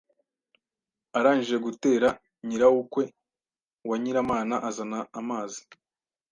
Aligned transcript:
arangije 1.17 1.57
gutera 1.65 2.07
nyiraukwe 2.47 3.03
wa 3.89 3.95
Nyiramana 4.03 4.55
azana 4.69 4.99
amazi 5.19 5.61